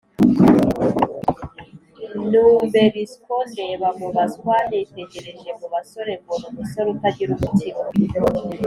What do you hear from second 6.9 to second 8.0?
utagira umutima,